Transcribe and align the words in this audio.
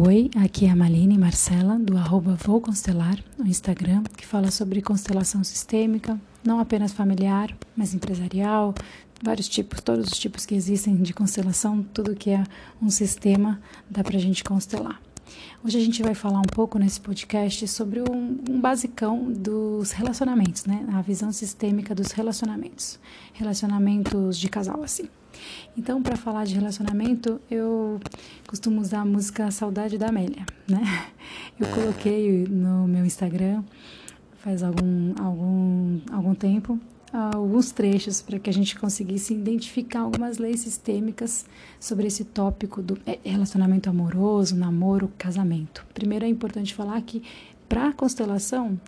Oi, 0.00 0.30
aqui 0.36 0.64
é 0.64 0.70
a 0.70 0.76
Maline 0.76 1.18
Marcela, 1.18 1.76
do 1.76 1.98
arroba 1.98 2.36
Vou 2.36 2.60
Constelar, 2.60 3.18
no 3.36 3.48
Instagram, 3.48 4.04
que 4.16 4.24
fala 4.24 4.48
sobre 4.48 4.80
constelação 4.80 5.42
sistêmica, 5.42 6.16
não 6.44 6.60
apenas 6.60 6.92
familiar, 6.92 7.52
mas 7.76 7.94
empresarial, 7.94 8.72
vários 9.20 9.48
tipos, 9.48 9.80
todos 9.80 10.06
os 10.12 10.16
tipos 10.16 10.46
que 10.46 10.54
existem 10.54 10.94
de 11.02 11.12
constelação, 11.12 11.82
tudo 11.92 12.14
que 12.14 12.30
é 12.30 12.44
um 12.80 12.90
sistema 12.90 13.60
dá 13.90 14.04
para 14.04 14.16
a 14.16 14.20
gente 14.20 14.44
constelar. 14.44 15.02
Hoje 15.64 15.76
a 15.76 15.80
gente 15.80 16.00
vai 16.00 16.14
falar 16.14 16.38
um 16.38 16.54
pouco 16.54 16.78
nesse 16.78 17.00
podcast 17.00 17.66
sobre 17.66 18.00
um, 18.00 18.38
um 18.48 18.60
basicão 18.60 19.32
dos 19.32 19.90
relacionamentos, 19.90 20.64
né? 20.64 20.86
A 20.92 21.02
visão 21.02 21.32
sistêmica 21.32 21.92
dos 21.92 22.12
relacionamentos, 22.12 23.00
relacionamentos 23.34 24.38
de 24.38 24.48
casal, 24.48 24.80
assim. 24.84 25.08
Então, 25.76 26.02
para 26.02 26.16
falar 26.16 26.44
de 26.44 26.54
relacionamento, 26.54 27.40
eu 27.50 28.00
costumo 28.46 28.80
usar 28.80 29.00
a 29.00 29.04
música 29.04 29.50
Saudade 29.50 29.98
da 29.98 30.08
Amélia, 30.08 30.44
né? 30.68 30.82
Eu 31.58 31.66
coloquei 31.68 32.46
no 32.48 32.86
meu 32.86 33.04
Instagram 33.04 33.62
faz 34.38 34.62
algum, 34.62 35.14
algum, 35.20 36.00
algum 36.12 36.34
tempo 36.34 36.78
alguns 37.12 37.70
trechos 37.70 38.20
para 38.20 38.38
que 38.38 38.50
a 38.50 38.52
gente 38.52 38.78
conseguisse 38.78 39.32
identificar 39.32 40.00
algumas 40.00 40.38
leis 40.38 40.60
sistêmicas 40.60 41.46
sobre 41.80 42.06
esse 42.06 42.24
tópico 42.24 42.82
do 42.82 42.98
é, 43.06 43.18
relacionamento 43.24 43.88
amoroso, 43.88 44.54
namoro, 44.56 45.10
casamento. 45.16 45.86
Primeiro 45.94 46.24
é 46.24 46.28
importante 46.28 46.74
falar 46.74 47.00
que 47.02 47.22
para 47.68 47.88
a 47.88 47.92
constelação, 47.92 48.78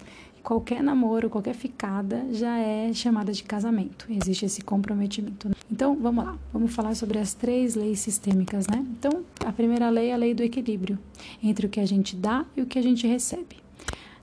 qualquer 0.42 0.82
namoro, 0.82 1.30
qualquer 1.30 1.54
ficada 1.54 2.26
já 2.32 2.58
é 2.58 2.92
chamada 2.92 3.32
de 3.32 3.42
casamento. 3.42 4.06
Existe 4.08 4.44
esse 4.46 4.62
comprometimento. 4.62 5.50
Então, 5.70 5.96
vamos 5.96 6.24
lá. 6.24 6.36
Vamos 6.52 6.74
falar 6.74 6.94
sobre 6.94 7.18
as 7.18 7.34
três 7.34 7.74
leis 7.74 8.00
sistêmicas, 8.00 8.66
né? 8.66 8.84
Então, 8.98 9.22
a 9.44 9.52
primeira 9.52 9.88
lei 9.90 10.08
é 10.08 10.14
a 10.14 10.16
lei 10.16 10.34
do 10.34 10.42
equilíbrio 10.42 10.98
entre 11.42 11.66
o 11.66 11.68
que 11.68 11.80
a 11.80 11.86
gente 11.86 12.16
dá 12.16 12.44
e 12.56 12.62
o 12.62 12.66
que 12.66 12.78
a 12.78 12.82
gente 12.82 13.06
recebe, 13.06 13.56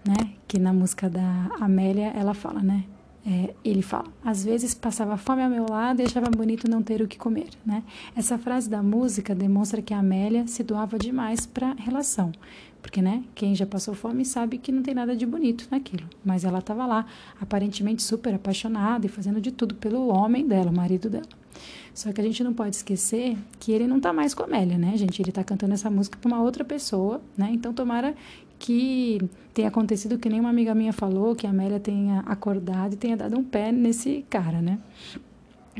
né? 0.06 0.31
Que 0.47 0.59
na 0.59 0.73
música 0.73 1.09
da 1.09 1.50
Amélia 1.59 2.11
ela 2.16 2.34
fala, 2.34 2.61
né? 2.61 2.84
É, 3.30 3.53
ele 3.61 3.81
fala: 3.81 4.06
às 4.23 4.45
vezes 4.45 4.73
passava 4.73 5.17
fome 5.17 5.44
ao 5.44 5.50
meu 5.50 5.66
lado 5.70 6.02
e 6.02 6.06
achava 6.06 6.30
bonito 6.30 6.70
não 6.70 6.81
ter 6.81 7.02
o 7.02 7.08
que 7.08 7.17
comer. 7.17 7.50
Né? 7.66 7.84
Essa 8.16 8.38
frase 8.38 8.69
da 8.69 8.81
música 8.81 9.36
demonstra 9.36 9.81
que 9.81 9.94
a 9.94 10.00
Amélia 10.00 10.47
se 10.47 10.64
doava 10.64 10.97
demais 10.97 11.45
para 11.45 11.72
a 11.72 11.73
relação. 11.73 12.31
Porque 12.81 13.02
né, 13.02 13.23
quem 13.36 13.53
já 13.53 13.66
passou 13.66 13.94
fome 13.94 14.23
sabe 14.23 14.58
que 14.58 14.72
não 14.72 14.81
tem 14.81 14.94
nada 14.94 15.14
de 15.14 15.25
bonito 15.25 15.67
naquilo. 15.69 16.08
Mas 16.23 16.45
ela 16.45 16.59
estava 16.59 16.86
lá, 16.86 17.06
aparentemente 17.42 18.02
super 18.02 18.34
apaixonada 18.34 19.06
e 19.06 19.09
fazendo 19.09 19.41
de 19.41 19.52
tudo 19.52 19.75
pelo 19.75 20.08
homem 20.08 20.47
dela, 20.47 20.72
o 20.72 20.75
marido 20.75 21.09
dela. 21.09 21.28
Só 21.94 22.11
que 22.11 22.22
a 22.22 22.23
gente 22.23 22.44
não 22.44 22.53
pode 22.53 22.75
esquecer 22.75 23.38
que 23.59 23.72
ele 23.72 23.88
não 23.88 23.97
está 23.97 24.13
mais 24.13 24.33
com 24.33 24.44
a 24.44 24.45
Amélia, 24.45 24.77
né, 24.77 24.95
gente? 24.97 25.22
Ele 25.22 25.30
está 25.30 25.44
cantando 25.44 25.73
essa 25.73 25.89
música 25.89 26.17
para 26.17 26.27
uma 26.27 26.41
outra 26.41 26.63
pessoa, 26.63 27.22
né? 27.38 27.50
Então 27.52 27.73
tomara 27.73 28.16
que 28.59 29.19
tenha 29.53 29.67
acontecido 29.67 30.17
que 30.17 30.30
nem 30.30 30.39
uma 30.39 30.50
amiga 30.50 30.73
minha 30.73 30.94
falou, 30.94 31.35
que 31.35 31.45
a 31.45 31.50
Amélia 31.50 31.80
tenha 31.80 32.19
acordado 32.22 32.94
e 32.94 32.97
tenha 32.97 33.16
dado 33.16 33.38
um 33.38 33.44
pé 33.44 33.72
nesse 33.72 34.25
cara, 34.30 34.61
né? 34.61 34.80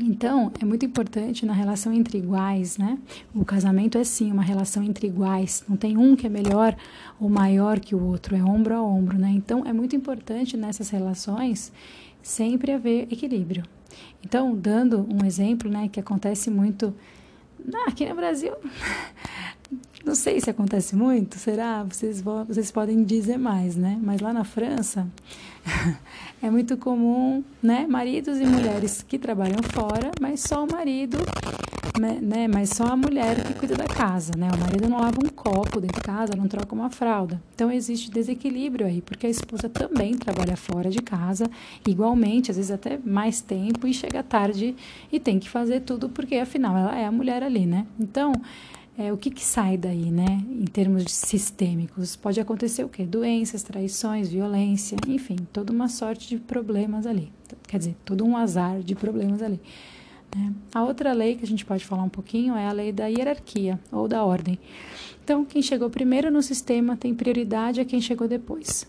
Então, 0.00 0.52
é 0.60 0.64
muito 0.64 0.86
importante 0.86 1.44
na 1.44 1.52
relação 1.52 1.92
entre 1.92 2.18
iguais, 2.18 2.78
né? 2.78 2.98
O 3.34 3.44
casamento 3.44 3.98
é 3.98 4.04
sim 4.04 4.30
uma 4.30 4.42
relação 4.42 4.84
entre 4.84 5.08
iguais, 5.08 5.64
não 5.68 5.76
tem 5.76 5.96
um 5.96 6.14
que 6.14 6.24
é 6.24 6.30
melhor 6.30 6.76
ou 7.18 7.28
maior 7.28 7.80
que 7.80 7.96
o 7.96 8.04
outro, 8.04 8.36
é 8.36 8.42
ombro 8.42 8.76
a 8.76 8.82
ombro, 8.82 9.18
né? 9.18 9.30
Então, 9.34 9.64
é 9.66 9.72
muito 9.72 9.96
importante 9.96 10.56
nessas 10.56 10.90
relações 10.90 11.72
sempre 12.22 12.72
haver 12.72 13.08
equilíbrio. 13.10 13.64
Então, 14.24 14.54
dando 14.54 15.06
um 15.10 15.24
exemplo, 15.24 15.70
né, 15.70 15.88
que 15.88 16.00
acontece 16.00 16.50
muito 16.50 16.94
aqui 17.86 18.06
no 18.06 18.14
Brasil, 18.14 18.52
não 20.04 20.14
sei 20.14 20.40
se 20.40 20.48
acontece 20.48 20.94
muito, 20.94 21.38
será? 21.38 21.82
Vocês, 21.82 22.22
vocês 22.22 22.70
podem 22.70 23.02
dizer 23.04 23.36
mais, 23.36 23.76
né? 23.76 23.98
Mas 24.02 24.20
lá 24.20 24.32
na 24.32 24.44
França 24.44 25.06
é 26.40 26.50
muito 26.50 26.76
comum, 26.76 27.42
né? 27.62 27.86
Maridos 27.88 28.38
e 28.38 28.44
mulheres 28.44 29.04
que 29.06 29.18
trabalham 29.18 29.62
fora, 29.62 30.10
mas 30.20 30.40
só 30.40 30.64
o 30.64 30.72
marido, 30.72 31.18
né? 32.00 32.18
né? 32.22 32.48
Mas 32.48 32.70
só 32.70 32.84
a 32.84 32.96
mulher 32.96 33.42
que 33.44 33.54
cuida 33.54 33.74
da 33.74 33.86
casa, 33.86 34.32
né? 34.36 34.48
O 34.54 34.58
marido 34.58 34.88
não 34.88 35.00
lava 35.00 35.18
um 35.22 35.28
copo 35.28 35.80
dentro 35.80 35.96
de 35.96 36.02
casa, 36.02 36.32
não 36.36 36.46
troca 36.46 36.74
uma 36.74 36.90
fralda. 36.90 37.42
Então 37.54 37.70
existe 37.70 38.10
desequilíbrio 38.10 38.86
aí, 38.86 39.02
porque 39.02 39.26
a 39.26 39.30
esposa 39.30 39.68
também 39.68 40.16
trabalha 40.16 40.56
fora 40.56 40.90
de 40.90 41.02
casa, 41.02 41.50
igualmente, 41.86 42.50
às 42.50 42.56
vezes 42.56 42.70
até 42.70 42.98
mais 43.04 43.40
tempo 43.40 43.86
e 43.86 43.92
chega 43.92 44.22
tarde 44.22 44.76
e 45.12 45.18
tem 45.18 45.38
que 45.38 45.50
fazer 45.50 45.80
tudo 45.80 46.08
porque 46.08 46.36
afinal 46.36 46.76
ela 46.76 46.96
é 46.96 47.04
a 47.04 47.12
mulher 47.12 47.42
ali, 47.42 47.66
né? 47.66 47.84
Então 47.98 48.32
é, 48.98 49.12
o 49.12 49.16
que, 49.16 49.30
que 49.30 49.44
sai 49.44 49.76
daí, 49.76 50.10
né, 50.10 50.44
em 50.50 50.64
termos 50.64 51.04
sistêmicos? 51.12 52.16
Pode 52.16 52.40
acontecer 52.40 52.82
o 52.82 52.88
quê? 52.88 53.06
Doenças, 53.06 53.62
traições, 53.62 54.28
violência, 54.28 54.96
enfim, 55.06 55.36
toda 55.52 55.72
uma 55.72 55.88
sorte 55.88 56.28
de 56.28 56.36
problemas 56.36 57.06
ali. 57.06 57.32
Quer 57.68 57.78
dizer, 57.78 57.96
todo 58.04 58.24
um 58.24 58.36
azar 58.36 58.80
de 58.80 58.96
problemas 58.96 59.40
ali. 59.40 59.60
Né? 60.34 60.52
A 60.74 60.82
outra 60.82 61.12
lei 61.12 61.36
que 61.36 61.44
a 61.44 61.46
gente 61.46 61.64
pode 61.64 61.84
falar 61.84 62.02
um 62.02 62.08
pouquinho 62.08 62.56
é 62.56 62.66
a 62.66 62.72
lei 62.72 62.90
da 62.90 63.06
hierarquia 63.06 63.78
ou 63.92 64.08
da 64.08 64.24
ordem. 64.24 64.58
Então, 65.22 65.44
quem 65.44 65.62
chegou 65.62 65.88
primeiro 65.88 66.28
no 66.28 66.42
sistema 66.42 66.96
tem 66.96 67.14
prioridade 67.14 67.80
a 67.80 67.84
quem 67.84 68.00
chegou 68.00 68.26
depois. 68.26 68.84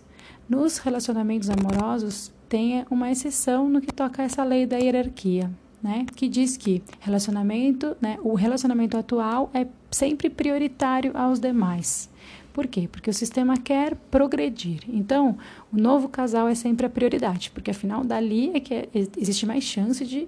Nos 0.50 0.80
relacionamentos 0.80 1.52
amorosos, 1.52 2.32
tem 2.50 2.84
uma 2.90 3.12
exceção 3.12 3.70
no 3.70 3.80
que 3.80 3.94
toca 3.94 4.24
a 4.24 4.26
essa 4.26 4.44
lei 4.44 4.66
da 4.66 4.78
hierarquia 4.78 5.52
né, 5.82 6.06
que 6.16 6.28
diz 6.28 6.58
que 6.58 6.84
relacionamento, 7.00 7.96
né, 8.02 8.18
o 8.24 8.34
relacionamento 8.34 8.98
atual 8.98 9.50
é 9.54 9.66
sempre 9.92 10.30
prioritário 10.30 11.12
aos 11.16 11.40
demais. 11.40 12.10
Por 12.54 12.68
quê? 12.68 12.90
Porque 12.92 13.10
o 13.10 13.14
sistema 13.14 13.58
quer 13.58 13.96
progredir. 14.12 14.82
Então, 14.90 15.38
o 15.72 15.78
novo 15.78 16.10
casal 16.10 16.48
é 16.48 16.56
sempre 16.56 16.86
a 16.86 16.90
prioridade, 16.90 17.52
porque 17.52 17.72
afinal 17.72 18.04
dali 18.04 18.52
é 18.54 18.60
que 18.60 18.90
existe 19.16 19.46
mais 19.46 19.64
chance 19.64 20.06
de 20.06 20.28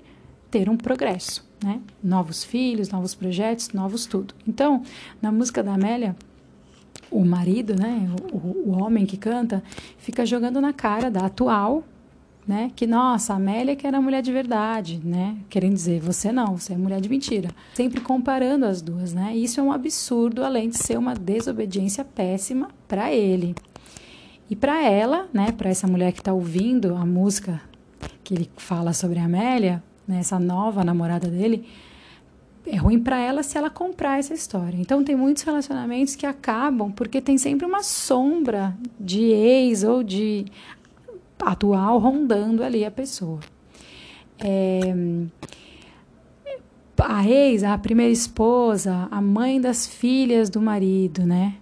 ter 0.49 0.69
um 0.69 0.77
progresso, 0.77 1.45
né? 1.63 1.79
Novos 2.03 2.43
filhos, 2.43 2.89
novos 2.89 3.15
projetos, 3.15 3.71
novos 3.71 4.05
tudo. 4.05 4.33
Então, 4.47 4.83
na 5.21 5.31
música 5.31 5.63
da 5.63 5.73
Amélia, 5.73 6.15
o 7.09 7.25
marido, 7.25 7.75
né, 7.75 8.09
o, 8.31 8.69
o 8.69 8.81
homem 8.81 9.05
que 9.05 9.17
canta, 9.17 9.61
fica 9.97 10.25
jogando 10.25 10.61
na 10.61 10.71
cara 10.71 11.11
da 11.11 11.25
atual 11.25 11.83
né? 12.47 12.71
Que 12.75 12.87
nossa, 12.87 13.33
a 13.33 13.35
Amélia 13.35 13.75
que 13.75 13.85
era 13.85 14.01
mulher 14.01 14.21
de 14.21 14.31
verdade, 14.31 14.99
né? 15.03 15.37
Querendo 15.49 15.73
dizer, 15.73 15.99
você 15.99 16.31
não, 16.31 16.57
você 16.57 16.73
é 16.73 16.77
mulher 16.77 16.99
de 16.99 17.09
mentira. 17.09 17.49
Sempre 17.73 18.01
comparando 18.01 18.65
as 18.65 18.81
duas, 18.81 19.13
né? 19.13 19.35
Isso 19.35 19.59
é 19.59 19.63
um 19.63 19.71
absurdo, 19.71 20.43
além 20.43 20.69
de 20.69 20.77
ser 20.77 20.97
uma 20.97 21.13
desobediência 21.13 22.03
péssima 22.03 22.69
para 22.87 23.13
ele. 23.13 23.55
E 24.49 24.55
para 24.55 24.83
ela, 24.83 25.29
né, 25.31 25.51
para 25.51 25.69
essa 25.69 25.87
mulher 25.87 26.11
que 26.11 26.19
está 26.19 26.33
ouvindo 26.33 26.95
a 26.95 27.05
música 27.05 27.61
que 28.23 28.33
ele 28.33 28.49
fala 28.57 28.91
sobre 28.91 29.17
a 29.17 29.23
Amélia, 29.23 29.81
né, 30.05 30.19
essa 30.19 30.37
nova 30.37 30.83
namorada 30.83 31.29
dele, 31.29 31.65
é 32.65 32.75
ruim 32.75 32.99
para 32.99 33.17
ela 33.17 33.43
se 33.43 33.57
ela 33.57 33.69
comprar 33.69 34.19
essa 34.19 34.33
história. 34.33 34.77
Então 34.77 35.03
tem 35.03 35.15
muitos 35.15 35.43
relacionamentos 35.43 36.15
que 36.15 36.25
acabam 36.25 36.91
porque 36.91 37.21
tem 37.21 37.37
sempre 37.37 37.65
uma 37.65 37.81
sombra 37.81 38.75
de 38.99 39.23
ex 39.23 39.83
ou 39.83 40.03
de 40.03 40.45
atual 41.41 41.97
rondando 41.99 42.63
ali 42.63 42.85
a 42.85 42.91
pessoa. 42.91 43.39
É, 44.39 44.93
a 46.99 47.27
ex, 47.27 47.63
a 47.63 47.77
primeira 47.77 48.11
esposa, 48.11 49.07
a 49.09 49.21
mãe 49.21 49.59
das 49.59 49.87
filhas 49.87 50.49
do 50.49 50.61
marido, 50.61 51.25
né? 51.25 51.55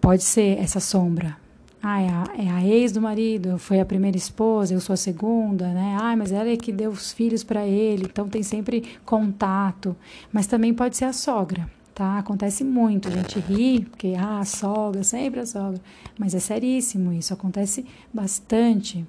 Pode 0.00 0.22
ser 0.22 0.58
essa 0.58 0.80
sombra. 0.80 1.36
Ah, 1.82 2.00
é 2.00 2.08
a, 2.08 2.24
é 2.38 2.48
a 2.48 2.64
ex 2.64 2.92
do 2.92 3.00
marido, 3.00 3.58
foi 3.58 3.80
a 3.80 3.84
primeira 3.84 4.16
esposa, 4.16 4.72
eu 4.72 4.80
sou 4.80 4.94
a 4.94 4.96
segunda, 4.96 5.66
né? 5.68 5.96
Ah, 6.00 6.16
mas 6.16 6.30
ela 6.30 6.48
é 6.48 6.56
que 6.56 6.70
deu 6.70 6.90
os 6.90 7.12
filhos 7.12 7.42
para 7.42 7.66
ele, 7.66 8.04
então 8.04 8.28
tem 8.28 8.42
sempre 8.42 8.84
contato. 9.04 9.96
Mas 10.32 10.46
também 10.46 10.72
pode 10.72 10.96
ser 10.96 11.06
a 11.06 11.12
sogra 11.12 11.68
tá? 11.94 12.18
Acontece 12.18 12.64
muito, 12.64 13.08
a 13.08 13.10
gente 13.10 13.38
ri, 13.38 13.86
porque, 13.88 14.14
ah, 14.18 14.40
a 14.40 14.44
sogra, 14.44 15.02
sempre 15.02 15.40
a 15.40 15.46
sogra. 15.46 15.80
Mas 16.18 16.34
é 16.34 16.38
seríssimo 16.40 17.12
isso, 17.12 17.32
acontece 17.32 17.84
bastante. 18.12 19.06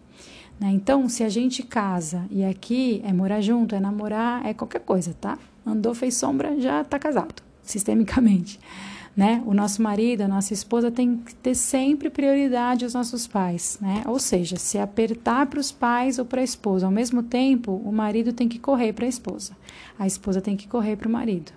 Né? 0.59 0.71
Então, 0.71 1.09
se 1.09 1.23
a 1.23 1.29
gente 1.29 1.63
casa 1.63 2.25
e 2.29 2.43
aqui 2.43 3.01
é 3.03 3.11
morar 3.11 3.41
junto, 3.41 3.75
é 3.75 3.79
namorar, 3.79 4.45
é 4.45 4.53
qualquer 4.53 4.81
coisa, 4.81 5.15
tá? 5.19 5.37
Andou, 5.65 5.93
fez 5.93 6.15
sombra, 6.15 6.59
já 6.59 6.83
tá 6.83 6.99
casado, 6.99 7.41
sistemicamente. 7.61 8.59
Né? 9.15 9.43
O 9.45 9.53
nosso 9.53 9.79
marido, 9.79 10.21
a 10.21 10.27
nossa 10.27 10.55
esposa 10.55 10.89
tem 10.89 11.17
que 11.17 11.35
ter 11.35 11.53
sempre 11.53 12.09
prioridade 12.09 12.83
aos 12.83 12.95
nossos 12.95 13.27
pais, 13.27 13.77
né? 13.79 14.01
Ou 14.07 14.17
seja, 14.17 14.55
se 14.55 14.79
apertar 14.79 15.45
para 15.45 15.59
os 15.59 15.71
pais 15.71 16.17
ou 16.17 16.25
para 16.25 16.41
a 16.41 16.43
esposa, 16.43 16.87
ao 16.87 16.91
mesmo 16.91 17.21
tempo, 17.21 17.79
o 17.85 17.91
marido 17.91 18.33
tem 18.33 18.49
que 18.49 18.57
correr 18.57 18.91
para 18.91 19.05
a 19.05 19.07
esposa, 19.07 19.55
a 19.99 20.07
esposa 20.07 20.41
tem 20.41 20.57
que 20.57 20.67
correr 20.67 20.95
para 20.95 21.07
o 21.07 21.11
marido. 21.11 21.51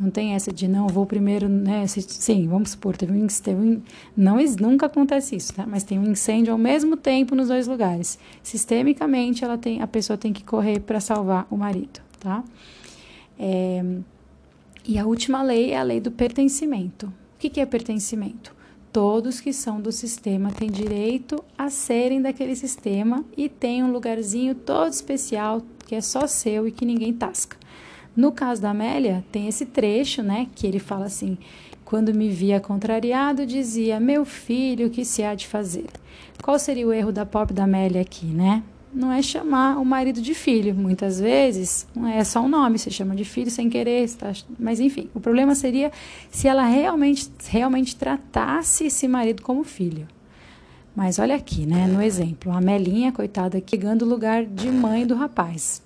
Não 0.00 0.10
tem 0.10 0.32
essa 0.32 0.50
de 0.50 0.66
não, 0.66 0.88
vou 0.88 1.04
primeiro, 1.04 1.46
né? 1.46 1.86
Sim, 1.86 2.48
vamos 2.48 2.70
supor, 2.70 2.96
teve 2.96 3.12
um, 3.12 3.26
teve 3.26 3.60
um 3.60 3.82
não 4.16 4.38
nunca 4.58 4.86
acontece 4.86 5.36
isso, 5.36 5.52
tá? 5.52 5.66
Mas 5.66 5.84
tem 5.84 5.98
um 5.98 6.10
incêndio 6.10 6.54
ao 6.54 6.58
mesmo 6.58 6.96
tempo 6.96 7.34
nos 7.34 7.48
dois 7.48 7.66
lugares. 7.66 8.18
Sistemicamente, 8.42 9.44
ela 9.44 9.58
tem, 9.58 9.82
a 9.82 9.86
pessoa 9.86 10.16
tem 10.16 10.32
que 10.32 10.42
correr 10.42 10.80
para 10.80 11.00
salvar 11.00 11.46
o 11.50 11.56
marido, 11.58 12.00
tá? 12.18 12.42
É, 13.38 13.84
e 14.86 14.98
a 14.98 15.04
última 15.04 15.42
lei 15.42 15.72
é 15.72 15.78
a 15.78 15.82
lei 15.82 16.00
do 16.00 16.10
pertencimento. 16.10 17.06
O 17.06 17.38
que, 17.38 17.50
que 17.50 17.60
é 17.60 17.66
pertencimento? 17.66 18.56
Todos 18.90 19.38
que 19.38 19.52
são 19.52 19.82
do 19.82 19.92
sistema 19.92 20.50
têm 20.50 20.70
direito 20.70 21.44
a 21.58 21.68
serem 21.68 22.22
daquele 22.22 22.56
sistema 22.56 23.22
e 23.36 23.50
tem 23.50 23.84
um 23.84 23.92
lugarzinho 23.92 24.54
todo 24.54 24.90
especial 24.90 25.60
que 25.86 25.94
é 25.94 26.00
só 26.00 26.26
seu 26.26 26.66
e 26.66 26.72
que 26.72 26.86
ninguém 26.86 27.12
tasca. 27.12 27.59
No 28.16 28.32
caso 28.32 28.60
da 28.60 28.70
Amélia, 28.70 29.24
tem 29.30 29.48
esse 29.48 29.66
trecho, 29.66 30.22
né, 30.22 30.46
que 30.54 30.66
ele 30.66 30.78
fala 30.78 31.06
assim: 31.06 31.38
quando 31.84 32.14
me 32.14 32.28
via 32.28 32.60
contrariado, 32.60 33.44
dizia: 33.44 33.98
Meu 33.98 34.24
filho, 34.24 34.86
o 34.86 34.90
que 34.90 35.04
se 35.04 35.24
há 35.24 35.34
de 35.34 35.48
fazer? 35.48 35.86
Qual 36.40 36.58
seria 36.58 36.86
o 36.86 36.92
erro 36.92 37.10
da 37.10 37.26
pobre 37.26 37.52
da 37.52 37.64
Amélia 37.64 38.00
aqui, 38.00 38.26
né? 38.26 38.62
Não 38.92 39.12
é 39.12 39.20
chamar 39.22 39.76
o 39.76 39.84
marido 39.84 40.20
de 40.20 40.32
filho. 40.32 40.74
Muitas 40.74 41.20
vezes 41.20 41.86
é 42.14 42.22
só 42.22 42.40
um 42.40 42.48
nome, 42.48 42.78
você 42.78 42.90
chama 42.90 43.14
de 43.14 43.24
filho 43.24 43.50
sem 43.50 43.68
querer. 43.68 44.08
Tá? 44.10 44.32
Mas 44.58 44.80
enfim, 44.80 45.08
o 45.14 45.20
problema 45.20 45.54
seria 45.54 45.92
se 46.30 46.48
ela 46.48 46.64
realmente, 46.64 47.28
realmente 47.48 47.94
tratasse 47.94 48.86
esse 48.86 49.06
marido 49.06 49.42
como 49.42 49.64
filho. 49.64 50.08
Mas 50.94 51.18
olha 51.18 51.36
aqui, 51.36 51.66
né, 51.66 51.86
no 51.86 52.02
exemplo, 52.02 52.52
a 52.52 52.60
Melinha, 52.60 53.12
coitada, 53.12 53.60
ganhando 53.60 54.04
o 54.04 54.08
lugar 54.08 54.44
de 54.44 54.70
mãe 54.70 55.06
do 55.06 55.14
rapaz. 55.14 55.82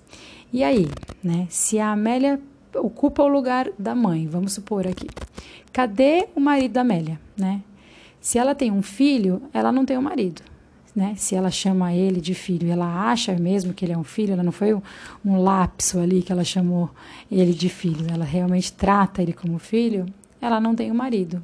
E 0.55 0.63
aí, 0.63 0.87
né, 1.21 1.47
se 1.49 1.79
a 1.79 1.91
Amélia 1.91 2.39
ocupa 2.75 3.21
o 3.21 3.27
lugar 3.27 3.69
da 3.77 3.93
mãe, 3.93 4.25
vamos 4.25 4.53
supor 4.53 4.87
aqui. 4.87 5.05
Cadê 5.73 6.29
o 6.33 6.39
marido 6.39 6.71
da 6.71 6.79
Amélia, 6.79 7.19
né? 7.35 7.61
Se 8.21 8.37
ela 8.37 8.55
tem 8.55 8.71
um 8.71 8.81
filho, 8.81 9.41
ela 9.53 9.69
não 9.69 9.85
tem 9.85 9.97
um 9.97 10.01
marido, 10.01 10.41
né? 10.95 11.13
Se 11.17 11.35
ela 11.35 11.51
chama 11.51 11.93
ele 11.93 12.21
de 12.21 12.33
filho, 12.33 12.71
ela 12.71 13.11
acha 13.11 13.33
mesmo 13.33 13.73
que 13.73 13.83
ele 13.83 13.91
é 13.91 13.97
um 13.97 14.03
filho, 14.05 14.31
ela 14.31 14.43
não 14.43 14.53
foi 14.53 14.73
um, 14.73 14.81
um 15.25 15.43
lapso 15.43 15.99
ali 15.99 16.21
que 16.21 16.31
ela 16.31 16.45
chamou 16.45 16.89
ele 17.29 17.53
de 17.53 17.67
filho, 17.67 18.07
ela 18.09 18.23
realmente 18.23 18.71
trata 18.71 19.21
ele 19.21 19.33
como 19.33 19.59
filho, 19.59 20.05
ela 20.39 20.61
não 20.61 20.73
tem 20.73 20.89
um 20.89 20.95
marido. 20.95 21.43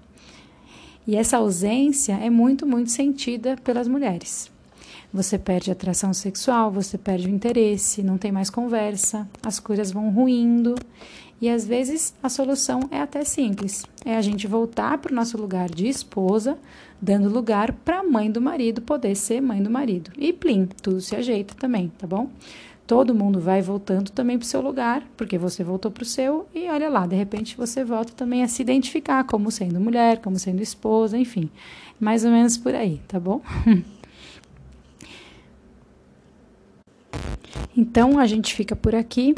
E 1.06 1.18
essa 1.18 1.36
ausência 1.36 2.14
é 2.14 2.30
muito, 2.30 2.66
muito 2.66 2.90
sentida 2.90 3.58
pelas 3.62 3.90
mulheres. 3.90 4.50
Você 5.14 5.38
perde 5.38 5.70
a 5.70 5.74
atração 5.74 6.14
sexual, 6.14 6.72
você 6.72 6.98
perde 6.98 7.28
o 7.28 7.30
interesse, 7.30 8.02
não 8.02 8.18
tem 8.18 8.32
mais 8.32 8.50
conversa, 8.50 9.28
as 9.44 9.60
coisas 9.60 9.92
vão 9.92 10.10
ruindo. 10.10 10.76
E 11.42 11.50
às 11.50 11.68
vezes 11.68 12.14
a 12.24 12.30
solução 12.30 12.82
é 12.90 13.02
até 13.02 13.26
simples: 13.26 13.84
é 14.06 14.16
a 14.16 14.22
gente 14.22 14.48
voltar 14.48 14.98
para 15.00 15.12
o 15.12 15.16
nosso 15.16 15.38
lugar 15.38 15.70
de 15.70 15.88
esposa, 15.88 16.58
dando 17.02 17.28
lugar 17.28 17.74
para 17.74 18.00
a 18.00 18.04
mãe 18.04 18.32
do 18.32 18.40
marido 18.40 18.82
poder 18.82 19.16
ser 19.16 19.42
mãe 19.42 19.62
do 19.62 19.70
marido. 19.70 20.12
E 20.18 20.32
plim, 20.32 20.68
tudo 20.82 21.02
se 21.02 21.16
ajeita 21.16 21.56
também, 21.56 21.92
tá 21.98 22.08
bom? 22.08 22.30
Todo 22.88 23.16
mundo 23.16 23.40
vai 23.40 23.62
voltando 23.62 24.12
também 24.12 24.38
para 24.38 24.46
o 24.46 24.48
seu 24.48 24.62
lugar, 24.62 25.04
porque 25.18 25.38
você 25.38 25.64
voltou 25.64 25.90
para 25.90 26.04
o 26.04 26.06
seu, 26.06 26.48
e 26.54 26.70
olha 26.70 26.90
lá, 26.90 27.08
de 27.08 27.16
repente 27.16 27.56
você 27.56 27.84
volta 27.84 28.12
também 28.14 28.44
a 28.44 28.48
se 28.48 28.62
identificar 28.62 29.24
como 29.24 29.50
sendo 29.50 29.80
mulher, 29.80 30.20
como 30.20 30.38
sendo 30.38 30.62
esposa, 30.62 31.18
enfim, 31.18 31.50
mais 32.00 32.26
ou 32.26 32.32
menos 32.32 32.58
por 32.58 32.76
aí, 32.76 33.00
tá 33.08 33.20
bom? 33.20 33.42
Então 37.76 38.20
a 38.20 38.26
gente 38.26 38.54
fica 38.54 38.76
por 38.76 38.96
aqui. 38.96 39.36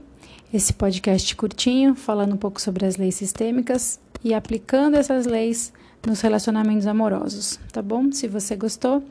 Esse 0.53 0.73
podcast 0.73 1.35
curtinho, 1.35 1.95
falando 1.95 2.33
um 2.33 2.37
pouco 2.37 2.61
sobre 2.61 2.85
as 2.85 2.95
leis 2.95 3.15
sistêmicas 3.15 3.99
e 4.23 4.33
aplicando 4.33 4.95
essas 4.95 5.25
leis 5.25 5.73
nos 6.05 6.21
relacionamentos 6.21 6.85
amorosos, 6.85 7.59
tá 7.71 7.81
bom? 7.81 8.11
Se 8.11 8.27
você 8.27 8.55
gostou, 8.55 9.03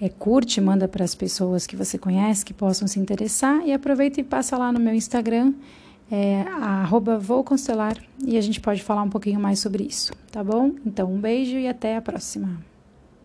é, 0.00 0.08
curte, 0.08 0.60
manda 0.60 0.88
para 0.88 1.04
as 1.04 1.14
pessoas 1.14 1.66
que 1.66 1.76
você 1.76 1.98
conhece 1.98 2.44
que 2.44 2.54
possam 2.54 2.88
se 2.88 2.98
interessar 2.98 3.66
e 3.66 3.72
aproveita 3.72 4.20
e 4.20 4.24
passa 4.24 4.56
lá 4.56 4.72
no 4.72 4.80
meu 4.80 4.94
Instagram, 4.94 5.52
é, 6.10 6.44
e 8.24 8.36
a 8.36 8.40
gente 8.40 8.60
pode 8.60 8.82
falar 8.82 9.02
um 9.02 9.10
pouquinho 9.10 9.40
mais 9.40 9.58
sobre 9.58 9.84
isso, 9.84 10.12
tá 10.30 10.42
bom? 10.42 10.72
Então 10.84 11.12
um 11.12 11.18
beijo 11.18 11.56
e 11.56 11.68
até 11.68 11.96
a 11.96 12.02
próxima. 12.02 12.75